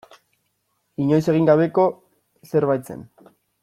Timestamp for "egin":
1.35-1.47